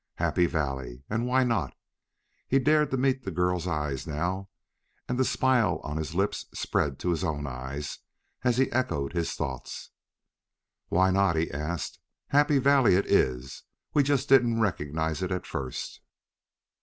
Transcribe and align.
Happy 0.15 0.47
Valley 0.47 1.03
and 1.11 1.27
why 1.27 1.43
not? 1.43 1.77
He 2.47 2.57
dared 2.57 2.89
to 2.89 2.97
meet 2.97 3.23
the 3.23 3.29
girl's 3.29 3.67
eyes 3.67 4.07
now, 4.07 4.49
and 5.07 5.19
the 5.19 5.23
smile 5.23 5.79
on 5.83 5.97
his 5.97 6.15
lips 6.15 6.47
spread 6.55 6.97
to 6.97 7.11
his 7.11 7.23
own 7.23 7.45
eyes, 7.45 7.99
as 8.41 8.57
he 8.57 8.71
echoed 8.71 9.13
his 9.13 9.33
thoughts: 9.33 9.91
"Why 10.87 11.11
not?" 11.11 11.35
he 11.35 11.51
asked. 11.51 11.99
"Happy 12.29 12.57
Valley 12.57 12.95
it 12.95 13.05
is; 13.05 13.61
we 13.93 14.01
just 14.01 14.27
didn't 14.27 14.59
recognize 14.59 15.21
it 15.21 15.31
at 15.31 15.45
first." 15.45 16.01